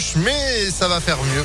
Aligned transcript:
moche, 0.00 0.14
mais 0.16 0.70
ça 0.70 0.88
va 0.88 1.00
faire 1.00 1.18
mieux. 1.18 1.44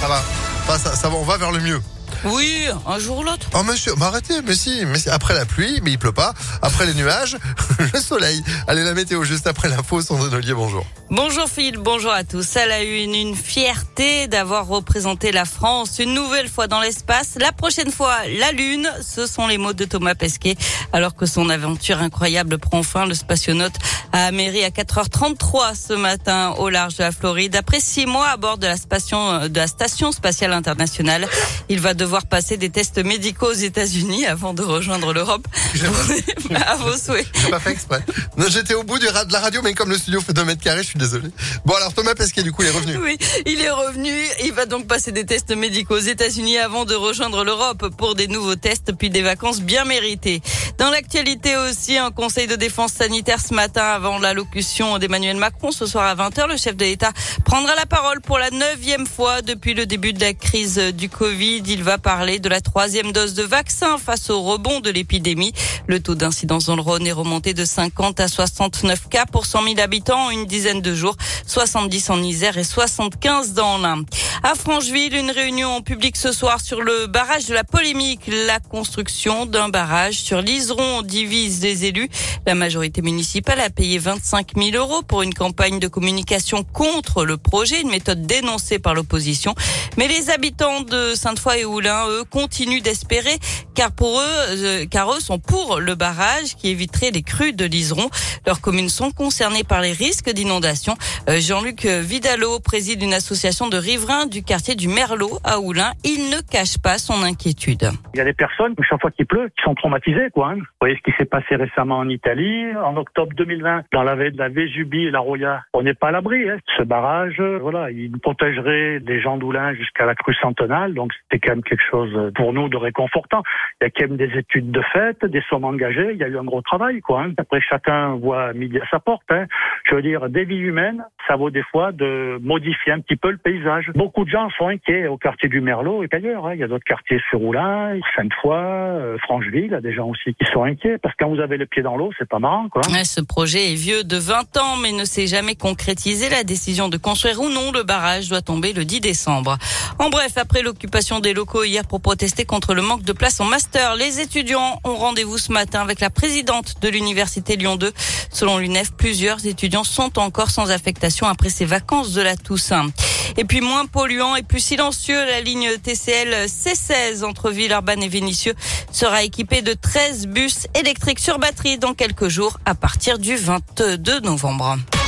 Ça 0.00 0.08
va. 0.08 0.22
Enfin, 0.62 0.78
ça, 0.78 0.94
ça 0.94 1.08
va, 1.08 1.16
on 1.16 1.24
va 1.24 1.36
vers 1.36 1.50
le 1.50 1.60
mieux. 1.60 1.80
Oui, 2.24 2.66
un 2.86 2.98
jour 2.98 3.18
ou 3.18 3.22
l'autre. 3.22 3.48
Oh 3.54 3.62
monsieur, 3.62 3.94
mais 3.96 4.04
arrêtez, 4.04 4.42
mais 4.42 4.54
si, 4.54 4.84
mais 4.84 4.98
si. 4.98 5.08
après 5.08 5.32
la 5.32 5.46
pluie, 5.46 5.80
mais 5.82 5.92
il 5.92 5.98
pleut 5.98 6.12
pas, 6.12 6.34
après 6.60 6.84
les 6.84 6.92
nuages, 6.92 7.38
le 7.94 7.98
soleil. 7.98 8.42
Allez, 8.66 8.84
la 8.84 8.92
météo 8.92 9.24
juste 9.24 9.46
après 9.46 9.70
l'info, 9.70 10.02
Sandrine 10.02 10.34
Ollier, 10.34 10.52
bonjour. 10.52 10.84
Bonjour 11.08 11.48
Phil, 11.48 11.78
bonjour 11.78 12.12
à 12.12 12.22
tous. 12.22 12.56
Elle 12.56 12.72
a 12.72 12.84
eu 12.84 12.98
une, 12.98 13.14
une 13.14 13.34
fierté 13.34 14.28
d'avoir 14.28 14.66
représenté 14.66 15.32
la 15.32 15.46
France 15.46 15.98
une 15.98 16.12
nouvelle 16.12 16.48
fois 16.48 16.66
dans 16.66 16.80
l'espace. 16.80 17.36
La 17.40 17.52
prochaine 17.52 17.90
fois, 17.90 18.16
la 18.38 18.52
Lune. 18.52 18.88
Ce 19.02 19.26
sont 19.26 19.46
les 19.46 19.56
mots 19.56 19.72
de 19.72 19.84
Thomas 19.84 20.14
Pesquet. 20.14 20.56
Alors 20.92 21.16
que 21.16 21.24
son 21.24 21.48
aventure 21.48 21.98
incroyable 22.00 22.58
prend 22.58 22.82
fin, 22.82 23.06
le 23.06 23.14
spationaute 23.14 23.74
a 24.12 24.26
améri 24.26 24.64
à 24.64 24.70
4h33 24.70 25.74
ce 25.74 25.92
matin 25.92 26.54
au 26.58 26.68
large 26.68 26.96
de 26.96 27.02
la 27.02 27.12
Floride. 27.12 27.56
Après 27.56 27.80
six 27.80 28.06
mois 28.06 28.28
à 28.28 28.36
bord 28.36 28.58
de 28.58 28.66
la, 28.66 28.76
station, 28.76 29.48
de 29.48 29.56
la 29.56 29.66
station 29.66 30.12
spatiale 30.12 30.52
internationale, 30.52 31.28
il 31.68 31.80
va 31.80 31.94
devoir 31.94 32.26
passer 32.26 32.56
des 32.56 32.70
tests 32.70 32.98
médicaux 33.04 33.50
aux 33.50 33.52
États-Unis 33.52 34.26
avant 34.26 34.54
de 34.54 34.62
rejoindre 34.62 35.12
l'Europe. 35.12 35.46
à 36.66 36.76
vos 36.76 36.96
souhaits. 36.96 37.26
J'ai 37.40 37.50
pas 37.50 37.60
fait 37.60 37.70
exprès. 37.70 38.02
J'étais 38.48 38.74
au 38.74 38.82
bout 38.82 38.98
du 38.98 39.06
de 39.06 39.32
la 39.32 39.40
radio, 39.40 39.60
mais 39.62 39.74
comme 39.74 39.90
le 39.90 39.98
studio 39.98 40.20
fait 40.20 40.32
2 40.32 40.44
mètres 40.44 40.62
carrés, 40.62 40.82
je 40.82 40.88
suis 40.88 40.98
désolé. 40.98 41.28
Bon, 41.64 41.74
alors 41.74 41.92
Thomas 41.92 42.14
Pesquet, 42.14 42.42
du 42.42 42.52
coup, 42.52 42.62
il 42.62 42.68
est 42.68 42.72
revenu. 42.72 42.96
Oui, 42.96 43.18
il 43.46 43.60
est 43.60 43.70
revenu. 43.70 44.10
Il 44.44 44.52
va 44.52 44.66
donc 44.66 44.86
passer 44.86 45.12
des 45.12 45.24
tests 45.24 45.54
médicaux 45.54 45.96
aux 45.96 45.98
États-Unis 45.98 46.58
avant 46.58 46.84
de 46.84 46.94
rejoindre 46.94 47.44
l'Europe 47.44 47.88
pour 47.96 48.14
des 48.14 48.26
nouveaux 48.26 48.56
tests 48.56 48.92
puis 48.96 49.10
des 49.10 49.22
vacances 49.22 49.60
bien 49.60 49.84
méritées. 49.84 50.40
Dans 50.78 50.90
l'actualité 50.90 51.56
aussi, 51.56 51.96
un 51.98 52.10
conseil 52.10 52.46
de 52.46 52.56
défense 52.56 52.92
sanitaire 52.92 53.40
ce 53.40 53.54
matin 53.54 53.82
avant 54.00 54.18
l'allocution 54.18 54.98
d'Emmanuel 54.98 55.36
Macron. 55.36 55.72
Ce 55.72 55.84
soir 55.84 56.06
à 56.06 56.14
20h, 56.14 56.48
le 56.48 56.56
chef 56.56 56.74
de 56.74 56.86
l'État 56.86 57.12
prendra 57.44 57.74
la 57.74 57.84
parole 57.84 58.22
pour 58.22 58.38
la 58.38 58.48
neuvième 58.48 59.06
fois 59.06 59.42
depuis 59.42 59.74
le 59.74 59.84
début 59.84 60.14
de 60.14 60.20
la 60.20 60.32
crise 60.32 60.78
du 60.78 61.10
Covid. 61.10 61.62
Il 61.66 61.82
va 61.82 61.98
parler 61.98 62.38
de 62.38 62.48
la 62.48 62.62
troisième 62.62 63.12
dose 63.12 63.34
de 63.34 63.42
vaccin 63.42 63.98
face 63.98 64.30
au 64.30 64.40
rebond 64.40 64.80
de 64.80 64.88
l'épidémie. 64.88 65.52
Le 65.86 66.00
taux 66.00 66.14
d'incidence 66.14 66.64
dans 66.64 66.76
le 66.76 66.82
Rhône 66.82 67.06
est 67.06 67.12
remonté 67.12 67.52
de 67.52 67.66
50 67.66 68.20
à 68.20 68.28
69 68.28 69.10
cas 69.10 69.26
pour 69.26 69.44
100 69.44 69.64
000 69.64 69.80
habitants 69.80 70.26
en 70.26 70.30
une 70.30 70.46
dizaine 70.46 70.80
de 70.80 70.94
jours, 70.94 71.16
70 71.46 72.08
en 72.08 72.22
Isère 72.22 72.56
et 72.56 72.64
75 72.64 73.52
dans 73.52 73.76
l'Ain. 73.76 74.04
À 74.42 74.54
Francheville, 74.54 75.14
une 75.14 75.30
réunion 75.30 75.68
en 75.76 75.82
public 75.82 76.16
ce 76.16 76.32
soir 76.32 76.62
sur 76.62 76.80
le 76.80 77.06
barrage 77.06 77.44
de 77.46 77.52
la 77.52 77.64
polémique. 77.64 78.22
La 78.46 78.60
construction 78.60 79.44
d'un 79.44 79.68
barrage 79.68 80.14
sur 80.14 80.40
l'Iseron 80.40 81.02
divise 81.02 81.62
les 81.62 81.84
élus. 81.84 82.08
La 82.46 82.54
majorité 82.54 83.02
municipale 83.02 83.60
a 83.60 83.68
payé 83.68 83.89
25 83.98 84.56
000 84.56 84.76
euros 84.76 85.02
pour 85.02 85.22
une 85.22 85.34
campagne 85.34 85.78
de 85.78 85.88
communication 85.88 86.64
contre 86.64 87.24
le 87.24 87.36
projet, 87.36 87.80
une 87.80 87.90
méthode 87.90 88.26
dénoncée 88.26 88.78
par 88.78 88.94
l'opposition. 88.94 89.54
Mais 89.96 90.08
les 90.08 90.30
habitants 90.30 90.80
de 90.82 91.14
Sainte-Foy 91.14 91.60
et 91.60 91.64
Oulin, 91.64 92.06
eux, 92.08 92.24
continuent 92.24 92.82
d'espérer 92.82 93.38
car 93.74 93.92
pour 93.92 94.20
eux, 94.20 94.56
euh, 94.58 94.86
car 94.90 95.12
eux 95.12 95.20
sont 95.20 95.38
pour 95.38 95.80
le 95.80 95.94
barrage 95.94 96.56
qui 96.56 96.68
éviterait 96.68 97.10
les 97.10 97.22
crues 97.22 97.52
de 97.52 97.64
l'Iseron. 97.64 98.08
Leurs 98.46 98.60
communes 98.60 98.88
sont 98.88 99.10
concernées 99.10 99.64
par 99.64 99.80
les 99.80 99.92
risques 99.92 100.30
d'inondation. 100.30 100.94
Euh, 101.28 101.40
Jean-Luc 101.40 101.84
Vidalot 101.84 102.60
préside 102.60 103.02
une 103.02 103.14
association 103.14 103.68
de 103.68 103.76
riverains 103.76 104.26
du 104.26 104.42
quartier 104.42 104.74
du 104.74 104.88
Merlot 104.88 105.38
à 105.44 105.60
Oulin. 105.60 105.92
Il 106.04 106.30
ne 106.30 106.40
cache 106.40 106.78
pas 106.78 106.98
son 106.98 107.22
inquiétude. 107.22 107.90
Il 108.14 108.18
y 108.18 108.20
a 108.20 108.24
des 108.24 108.32
personnes, 108.32 108.74
chaque 108.88 109.00
fois 109.00 109.10
qu'il 109.10 109.26
pleut, 109.26 109.48
qui 109.56 109.62
sont 109.64 109.74
traumatisées, 109.74 110.30
quoi. 110.32 110.50
hein. 110.50 110.56
Vous 110.56 110.64
voyez 110.80 110.96
ce 110.96 111.10
qui 111.10 111.16
s'est 111.18 111.24
passé 111.24 111.56
récemment 111.56 111.98
en 111.98 112.08
Italie, 112.08 112.64
en 112.76 112.96
octobre 112.96 113.32
2020, 113.36 113.79
dans 113.92 114.02
la 114.02 114.14
vallée 114.14 114.30
la 114.30 114.48
Vésubie 114.48 115.06
et 115.06 115.10
la 115.10 115.20
Roya. 115.20 115.62
On 115.74 115.82
n'est 115.82 115.94
pas 115.94 116.08
à 116.08 116.10
l'abri, 116.10 116.48
hein. 116.48 116.58
Ce 116.76 116.82
barrage, 116.82 117.36
euh, 117.40 117.58
voilà, 117.60 117.90
il 117.90 118.10
protégerait 118.20 119.00
les 119.00 119.20
gens 119.20 119.36
d'Oulin 119.36 119.74
jusqu'à 119.74 120.06
la 120.06 120.14
crue 120.14 120.34
centenale, 120.34 120.94
donc 120.94 121.12
c'était 121.14 121.38
quand 121.46 121.54
même 121.56 121.62
quelque 121.64 121.82
chose 121.90 122.10
euh, 122.14 122.30
pour 122.34 122.52
nous 122.52 122.68
de 122.68 122.76
réconfortant. 122.76 123.42
Il 123.80 123.84
y 123.84 123.86
a 123.86 123.90
quand 123.90 124.08
même 124.08 124.16
des 124.16 124.36
études 124.38 124.70
de 124.70 124.82
fait, 124.92 125.24
des 125.24 125.42
sommes 125.50 125.64
engagées, 125.64 126.10
il 126.12 126.18
y 126.18 126.24
a 126.24 126.28
eu 126.28 126.38
un 126.38 126.44
gros 126.44 126.62
travail, 126.62 127.00
quoi. 127.00 127.22
hein. 127.22 127.32
Après, 127.38 127.60
chacun 127.60 128.14
voit 128.16 128.52
midi 128.52 128.78
à 128.78 128.86
sa 128.90 129.00
porte, 129.00 129.24
hein. 129.30 129.46
Je 129.84 129.94
veux 129.94 130.02
dire, 130.02 130.28
des 130.28 130.44
vies 130.44 130.58
humaines, 130.58 131.04
ça 131.28 131.36
vaut 131.36 131.50
des 131.50 131.62
fois 131.64 131.92
de 131.92 132.38
modifier 132.42 132.92
un 132.92 133.00
petit 133.00 133.16
peu 133.16 133.30
le 133.30 133.36
paysage. 133.38 133.90
Beaucoup 133.94 134.24
de 134.24 134.30
gens 134.30 134.48
sont 134.50 134.68
inquiets 134.68 135.06
au 135.06 135.16
quartier 135.16 135.48
du 135.48 135.60
Merlot 135.60 136.02
et 136.04 136.08
ailleurs. 136.12 136.46
hein. 136.46 136.54
Il 136.54 136.60
y 136.60 136.64
a 136.64 136.68
d'autres 136.68 136.84
quartiers 136.84 137.20
sur 137.30 137.42
Oulin, 137.42 137.98
Sainte-Foy, 138.16 138.54
euh, 138.54 139.18
Francheville, 139.18 139.64
il 139.66 139.72
y 139.72 139.74
a 139.74 139.80
des 139.80 139.92
gens 139.92 140.08
aussi 140.08 140.34
qui 140.34 140.44
sont 140.52 140.64
inquiets 140.64 140.98
parce 140.98 141.14
que 141.14 141.24
quand 141.24 141.30
vous 141.30 141.40
avez 141.40 141.56
le 141.56 141.66
pied 141.66 141.82
dans 141.82 141.96
l'eau, 141.96 142.10
c'est 142.18 142.28
pas 142.28 142.38
marrant, 142.38 142.68
quoi. 142.68 142.82
Ouais, 142.90 143.04
Ce 143.04 143.20
projet 143.20 143.69
vieux 143.74 144.04
de 144.04 144.16
20 144.16 144.56
ans, 144.56 144.76
mais 144.76 144.92
ne 144.92 145.04
s'est 145.04 145.26
jamais 145.26 145.54
concrétisé. 145.54 146.28
La 146.28 146.44
décision 146.44 146.88
de 146.88 146.96
construire 146.96 147.40
ou 147.40 147.48
non 147.48 147.72
le 147.72 147.82
barrage 147.82 148.28
doit 148.28 148.42
tomber 148.42 148.72
le 148.72 148.84
10 148.84 149.00
décembre. 149.00 149.58
En 149.98 150.10
bref, 150.10 150.32
après 150.36 150.62
l'occupation 150.62 151.20
des 151.20 151.32
locaux 151.32 151.64
hier 151.64 151.86
pour 151.86 152.00
protester 152.00 152.44
contre 152.44 152.74
le 152.74 152.82
manque 152.82 153.02
de 153.02 153.12
place 153.12 153.40
en 153.40 153.44
master, 153.44 153.94
les 153.96 154.20
étudiants 154.20 154.80
ont 154.84 154.96
rendez-vous 154.96 155.38
ce 155.38 155.52
matin 155.52 155.80
avec 155.80 156.00
la 156.00 156.10
présidente 156.10 156.74
de 156.80 156.88
l'université 156.88 157.56
Lyon 157.56 157.76
2. 157.76 157.92
Selon 158.32 158.58
l'UNEF, 158.58 158.92
plusieurs 158.92 159.46
étudiants 159.46 159.84
sont 159.84 160.18
encore 160.18 160.50
sans 160.50 160.70
affectation 160.70 161.26
après 161.26 161.50
ces 161.50 161.64
vacances 161.64 162.12
de 162.12 162.22
la 162.22 162.36
Toussaint. 162.36 162.90
Et 163.36 163.44
puis 163.44 163.60
moins 163.60 163.86
polluant 163.86 164.36
et 164.36 164.42
plus 164.42 164.60
silencieux, 164.60 165.24
la 165.24 165.40
ligne 165.40 165.76
TCL 165.78 166.46
C16 166.46 167.24
entre 167.24 167.50
Villeurbanne 167.50 168.02
et 168.02 168.08
Vénissieux 168.08 168.54
sera 168.92 169.22
équipée 169.22 169.62
de 169.62 169.72
13 169.72 170.26
bus 170.26 170.66
électriques 170.74 171.20
sur 171.20 171.38
batterie 171.38 171.78
dans 171.78 171.94
quelques 171.94 172.28
jours 172.28 172.58
à 172.64 172.74
partir 172.74 173.18
du 173.18 173.36
22 173.74 174.20
novembre. 174.20 174.99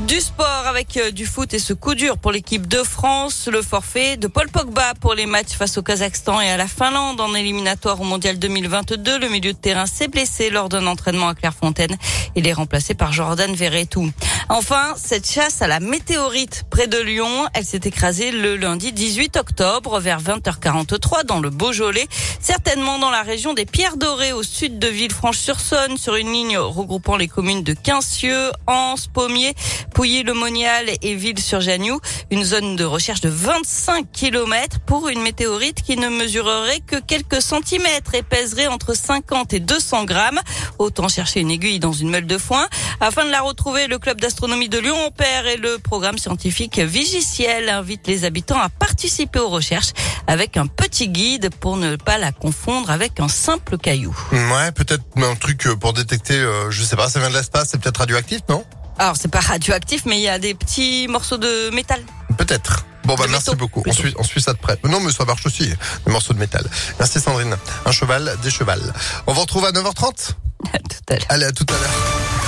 Du 0.00 0.20
sport 0.20 0.66
avec 0.66 0.98
euh, 0.98 1.10
du 1.10 1.24
foot 1.24 1.54
et 1.54 1.58
ce 1.58 1.72
coup 1.72 1.94
dur 1.94 2.18
pour 2.18 2.30
l'équipe 2.30 2.66
de 2.66 2.82
France, 2.82 3.48
le 3.50 3.62
forfait 3.62 4.18
de 4.18 4.26
Paul 4.26 4.46
Pogba 4.50 4.92
pour 5.00 5.14
les 5.14 5.24
matchs 5.24 5.54
face 5.54 5.78
au 5.78 5.82
Kazakhstan 5.82 6.38
et 6.42 6.50
à 6.50 6.58
la 6.58 6.68
Finlande 6.68 7.18
en 7.18 7.34
éliminatoire 7.34 7.98
au 7.98 8.04
Mondial 8.04 8.38
2022. 8.38 9.18
Le 9.18 9.30
milieu 9.30 9.54
de 9.54 9.58
terrain 9.58 9.86
s'est 9.86 10.08
blessé 10.08 10.50
lors 10.50 10.68
d'un 10.68 10.86
entraînement 10.86 11.28
à 11.28 11.34
Clairefontaine. 11.34 11.96
Il 12.34 12.46
est 12.46 12.52
remplacé 12.52 12.92
par 12.92 13.14
Jordan 13.14 13.54
Verretou. 13.54 14.10
Enfin, 14.50 14.94
cette 14.96 15.28
chasse 15.28 15.62
à 15.62 15.66
la 15.66 15.80
météorite 15.80 16.64
près 16.70 16.86
de 16.86 16.98
Lyon, 16.98 17.48
elle 17.54 17.64
s'est 17.64 17.80
écrasée 17.82 18.30
le 18.30 18.56
lundi 18.56 18.92
18 18.92 19.38
octobre 19.38 19.98
vers 19.98 20.20
20h43 20.20 21.24
dans 21.24 21.40
le 21.40 21.48
Beaujolais, 21.48 22.06
certainement 22.38 22.98
dans 22.98 23.10
la 23.10 23.22
région 23.22 23.54
des 23.54 23.64
Pierres 23.64 23.96
Dorées 23.96 24.32
au 24.32 24.42
sud 24.42 24.78
de 24.78 24.88
Villefranche-sur-Saône 24.88 25.96
sur 25.96 26.16
une 26.16 26.30
ligne 26.30 26.58
regroupant 26.58 27.16
les 27.16 27.28
communes 27.28 27.62
de 27.62 27.72
Quincieux, 27.72 28.52
Anse, 28.66 29.08
Pommier, 29.08 29.54
Pouilly-le-Monial 29.96 30.90
et 31.00 31.14
Ville-sur-Jagnoux. 31.14 31.98
Une 32.30 32.44
zone 32.44 32.76
de 32.76 32.84
recherche 32.84 33.22
de 33.22 33.30
25 33.30 34.12
km 34.12 34.78
pour 34.80 35.08
une 35.08 35.22
météorite 35.22 35.80
qui 35.80 35.96
ne 35.96 36.10
mesurerait 36.10 36.80
que 36.86 36.96
quelques 36.96 37.40
centimètres 37.40 38.14
et 38.14 38.22
pèserait 38.22 38.66
entre 38.66 38.94
50 38.94 39.54
et 39.54 39.60
200 39.60 40.04
grammes. 40.04 40.38
Autant 40.78 41.08
chercher 41.08 41.40
une 41.40 41.50
aiguille 41.50 41.78
dans 41.78 41.94
une 41.94 42.10
meule 42.10 42.26
de 42.26 42.36
foin. 42.36 42.68
Afin 43.00 43.24
de 43.24 43.30
la 43.30 43.40
retrouver, 43.40 43.86
le 43.86 43.98
club 43.98 44.20
d'astronomie 44.20 44.68
de 44.68 44.78
Lyon 44.78 45.10
Père 45.16 45.46
et 45.46 45.56
le 45.56 45.78
programme 45.78 46.18
scientifique 46.18 46.78
Vigiciel 46.78 47.70
invitent 47.70 48.06
les 48.06 48.26
habitants 48.26 48.60
à 48.60 48.68
participer 48.68 49.38
aux 49.38 49.48
recherches 49.48 49.94
avec 50.26 50.58
un 50.58 50.66
petit 50.66 51.08
guide 51.08 51.48
pour 51.58 51.78
ne 51.78 51.96
pas 51.96 52.18
la 52.18 52.32
confondre 52.32 52.90
avec 52.90 53.18
un 53.18 53.28
simple 53.28 53.78
caillou. 53.78 54.14
Ouais, 54.30 54.72
peut-être 54.72 55.04
un 55.16 55.36
truc 55.36 55.66
euh, 55.66 55.74
pour 55.74 55.94
détecter, 55.94 56.34
euh, 56.34 56.70
je 56.70 56.82
sais 56.82 56.96
pas, 56.96 57.08
ça 57.08 57.18
vient 57.18 57.30
de 57.30 57.34
l'espace, 57.34 57.68
c'est 57.70 57.80
peut-être 57.80 58.00
radioactif, 58.00 58.40
non? 58.50 58.62
Alors 58.98 59.16
c'est 59.16 59.28
pas 59.28 59.40
radioactif, 59.40 60.04
mais 60.06 60.18
il 60.18 60.22
y 60.22 60.28
a 60.28 60.38
des 60.38 60.54
petits 60.54 61.06
morceaux 61.08 61.36
de 61.38 61.70
métal. 61.70 62.00
Peut-être. 62.38 62.84
Bon 63.04 63.14
bah 63.14 63.26
merci 63.28 63.50
métaux, 63.50 63.58
beaucoup. 63.58 63.82
On 63.86 63.92
suit, 63.92 64.14
on 64.18 64.24
suit 64.24 64.40
ça 64.40 64.52
de 64.52 64.58
près. 64.58 64.78
Non 64.84 65.00
mais 65.00 65.12
ça 65.12 65.24
marche 65.24 65.46
aussi, 65.46 65.68
des 66.06 66.12
morceaux 66.12 66.34
de 66.34 66.38
métal. 66.38 66.68
Merci 66.98 67.20
Sandrine. 67.20 67.56
Un 67.84 67.92
cheval, 67.92 68.36
des 68.42 68.50
chevals. 68.50 68.92
On 69.26 69.32
vous 69.32 69.42
retrouve 69.42 69.64
à 69.64 69.70
9h30 69.70 70.30
À 70.72 70.78
tout 70.78 70.86
à 71.08 71.14
l'heure. 71.14 71.26
Allez 71.28 71.44
à 71.44 71.52
tout 71.52 71.66
à 71.68 71.72
l'heure. 71.72 72.45